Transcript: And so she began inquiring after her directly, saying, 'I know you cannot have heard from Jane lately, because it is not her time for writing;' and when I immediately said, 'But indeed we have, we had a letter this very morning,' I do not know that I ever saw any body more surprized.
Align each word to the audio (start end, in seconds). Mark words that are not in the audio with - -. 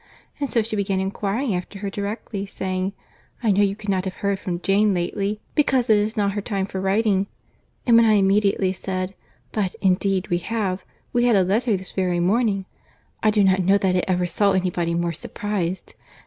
And 0.39 0.49
so 0.49 0.63
she 0.63 0.75
began 0.75 0.99
inquiring 0.99 1.53
after 1.53 1.77
her 1.77 1.91
directly, 1.91 2.47
saying, 2.47 2.93
'I 3.43 3.51
know 3.51 3.61
you 3.61 3.75
cannot 3.75 4.05
have 4.05 4.15
heard 4.15 4.39
from 4.39 4.59
Jane 4.59 4.95
lately, 4.95 5.41
because 5.53 5.91
it 5.91 5.99
is 5.99 6.17
not 6.17 6.31
her 6.31 6.41
time 6.41 6.65
for 6.65 6.81
writing;' 6.81 7.27
and 7.85 7.95
when 7.95 8.05
I 8.07 8.13
immediately 8.13 8.73
said, 8.73 9.13
'But 9.51 9.75
indeed 9.79 10.29
we 10.29 10.39
have, 10.39 10.83
we 11.13 11.25
had 11.25 11.35
a 11.35 11.43
letter 11.43 11.77
this 11.77 11.91
very 11.91 12.19
morning,' 12.19 12.65
I 13.21 13.29
do 13.29 13.43
not 13.43 13.59
know 13.59 13.77
that 13.77 13.95
I 13.95 14.01
ever 14.07 14.25
saw 14.25 14.53
any 14.53 14.71
body 14.71 14.95
more 14.95 15.13
surprized. 15.13 15.93